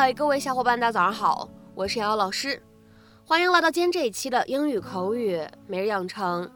[0.00, 2.62] 嗨，各位小伙伴，大家早上好，我是瑶瑶老师，
[3.24, 6.48] 欢迎来到今天这一期的英语口语每日养成。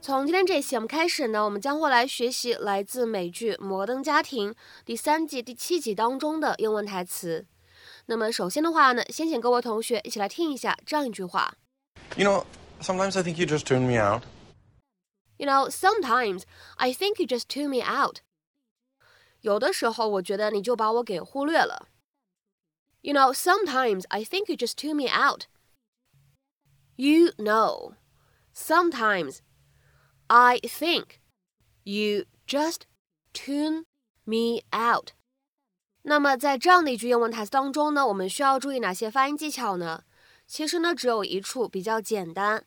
[0.00, 4.50] 从今天这一期我们开始呢，我们将会来学习来自美剧《摩登家庭》
[4.84, 7.46] 第三季第七集当中的英文台词。
[8.06, 11.54] 那么首先的话呢，先请各位同学一起来听一下这样一句话。
[12.16, 12.44] You know,
[12.82, 14.24] sometimes I think you just tune me out.
[15.36, 16.42] You know, sometimes
[16.74, 18.16] I think you just tune me out.
[19.42, 21.86] 有的时候我觉得你就把我给忽略了。
[23.03, 25.47] You know, sometimes I think you just tune me out.
[26.97, 27.95] You know,
[28.53, 29.39] sometimes
[30.27, 31.19] I think
[31.83, 32.81] you just
[33.33, 33.85] tune
[34.25, 35.13] me out.
[36.01, 40.03] 那么在这样的一句英文台词当中呢，我们需要注意哪些发音技巧呢？
[40.45, 42.65] 其实呢，只有一处比较简单。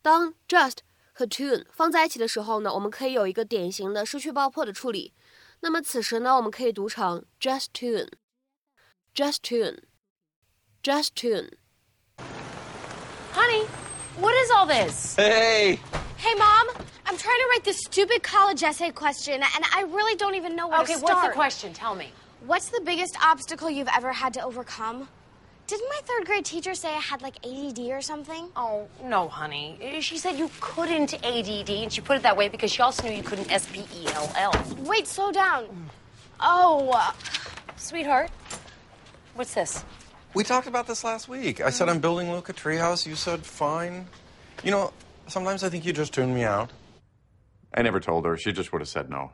[0.00, 0.78] 当 just
[1.12, 5.12] 和 tune 放在一起的时候呢，我们可以有一个典型的失去爆破的处理。
[5.60, 8.08] 那么此时呢，我们可以读成 just tune。
[9.13, 9.79] Just tune,
[10.83, 11.49] just tune.
[13.31, 13.65] Honey,
[14.17, 15.15] what is all this?
[15.15, 15.79] Hey!
[16.17, 16.67] Hey, Mom,
[17.05, 20.67] I'm trying to write this stupid college essay question, and I really don't even know
[20.67, 21.11] where Okay, to start.
[21.11, 21.73] Okay, what's the question?
[21.73, 22.09] Tell me.
[22.45, 25.07] What's the biggest obstacle you've ever had to overcome?
[25.67, 28.49] Didn't my third grade teacher say I had like ADD or something?
[28.55, 29.99] Oh, no, honey.
[30.01, 33.13] She said you couldn't ADD, and she put it that way because she also knew
[33.15, 34.65] you couldn't S P E L L.
[34.79, 35.89] Wait, slow down.
[36.39, 37.11] Oh, uh,
[37.77, 38.31] Sweetheart,
[39.35, 39.83] What's this?
[40.33, 41.61] We talked about this last week.
[41.61, 41.91] I said mm.
[41.91, 43.05] I'm building Luke a Treehouse.
[43.05, 44.07] You said fine.
[44.63, 44.93] You know,
[45.27, 46.71] sometimes I think you just tune me out.
[47.73, 48.37] I never told her.
[48.37, 49.31] She just would have said no.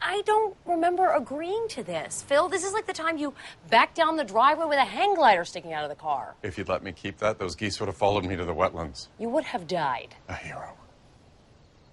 [0.00, 2.48] I don't remember agreeing to this, Phil.
[2.48, 3.32] This is like the time you
[3.70, 6.34] backed down the driveway with a hang glider sticking out of the car.
[6.42, 9.08] If you'd let me keep that, those geese would have followed me to the wetlands.
[9.18, 10.14] You would have died.
[10.28, 10.76] A hero.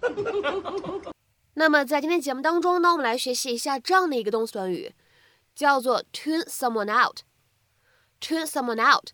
[1.54, 4.92] 那么在今天节目当中呢，我们来学习一下这样的一个动词短语
[5.55, 9.11] 叫做 tune someone out。tune someone out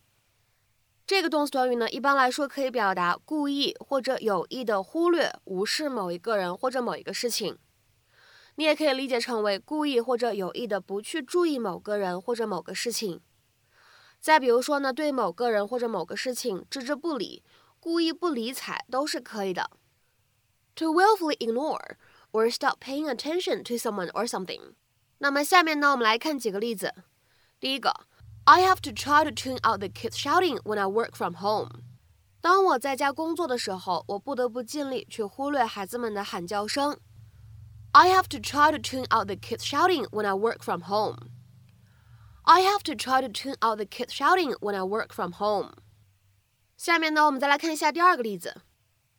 [1.06, 7.60] 这个动词短语呢，一般来说可以表达故意或者有意的忽略、无视某一个人或者某一个事情。
[8.56, 13.22] 你也可以理解成为故意或者有意的不去注意某个人或者某个事情。
[14.20, 17.44] 再比如说呢，对某个人或者某个事情置之不理、
[17.80, 19.70] 故意不理睬都是可以的。
[20.78, 21.98] To willfully ignore
[22.32, 24.74] or stop paying attention to someone or something。
[25.20, 26.94] 那么下面呢，我们来看几个例子。
[27.60, 27.94] 第一个，
[28.44, 31.70] I have to try to tune out the kids shouting when I work from home。
[32.42, 37.00] 当我在家工作的时候，我不得不尽力去忽略孩子们的喊叫声。
[37.94, 41.30] I have to try to tune out the kids shouting when I work from home.
[42.44, 45.72] I have to try to tune out the kids shouting when I work from home.
[46.78, 48.62] 下面呢，我们再来看一下第二个例子。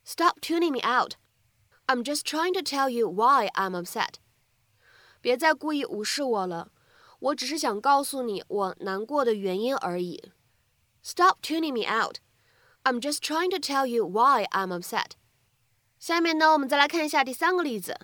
[0.05, 1.15] Stop tuning me out.
[1.87, 4.19] I'm just trying to tell you why I'm upset.
[5.22, 6.70] 别再故意无视我了，
[7.20, 10.32] 我只是想告诉你我难过的原因而已。
[11.02, 12.16] Stop tuning me out.
[12.82, 15.12] I'm just trying to tell you why I'm upset.
[15.98, 17.96] 下面呢，我们再来看一下第三个例子。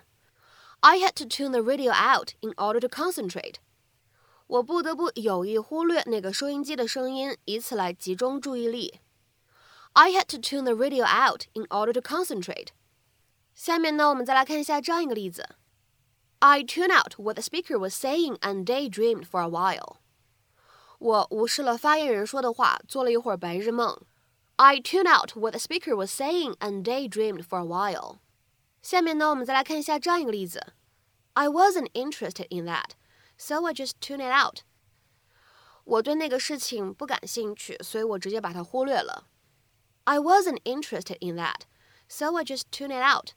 [0.81, 3.57] I had to tune the radio out in order to concentrate.
[4.47, 9.01] 我不得不有意忽略那个收音机的声音，以此来集中注意力。
[9.95, 12.69] I had to tune the radio out in order to concentrate.
[13.55, 15.57] 下面呢，我们再来看一下这样一个例子。
[16.40, 19.98] I tuned out what the speaker was saying and daydreamed for a while.
[21.00, 24.02] 我无视了发言人说的话，做了一会儿白日梦。
[24.58, 28.20] I tuned out what the speaker was saying and daydreamed for a while.
[28.82, 30.74] 下面呢，我们再来看一下这样一个例子。
[31.34, 32.92] I wasn't interested in that,
[33.38, 34.60] so I just tuned it out.
[35.86, 39.28] 我对那个事情不感兴趣，所以我直接把它忽略了。
[40.04, 41.62] I wasn't interested in that,
[42.08, 43.32] so I just tuned it out.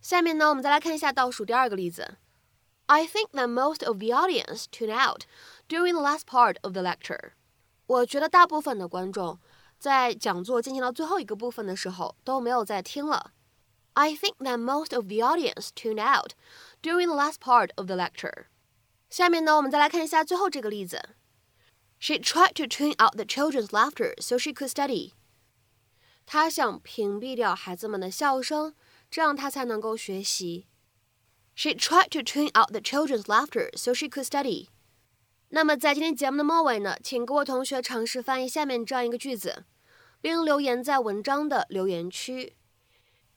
[0.00, 2.16] 下面呢，我们再来看一下倒数第二个例子。
[2.90, 5.26] I think that most of the audience tuned out
[5.68, 7.32] during the last part of the lecture.
[7.86, 9.38] 我觉得大部分的观众
[9.78, 13.32] 在讲座进行到最后一个部分的时候都没有再听了。
[13.94, 16.34] I think that most of the audience tuned out
[16.82, 18.46] during the last part of the lecture.
[19.08, 21.16] 下面呢，我们再来看一下最后这个例子。
[21.98, 25.12] She tried to tune out the children's laughter so she could study.
[26.26, 28.74] 她想屏蔽掉孩子们的笑声，
[29.10, 30.66] 这样她才能够学习。
[31.60, 34.68] She tried to tune out the children's laughter so she could study.
[35.48, 39.64] 那么在今天节目的末尾呢，请各位同学尝试翻译下面这样一个句子，
[40.20, 42.54] 并留言在文章的留言区。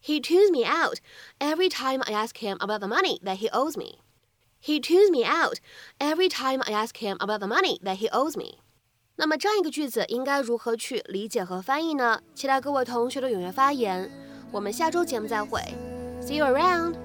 [0.04, 1.00] He tunes me out
[1.40, 4.00] every time I ask him about the money that he owes me.
[4.62, 5.60] He tunes me out
[6.00, 8.60] every time I ask him about the money that he owes me.
[9.18, 12.22] 那么这样一个句子应该如何去理解和翻译呢？
[12.34, 14.10] 期待各位同学的踊跃发言。
[14.52, 15.62] 我们下周节目再会，
[16.22, 16.94] See you around.
[16.94, 17.03] We don't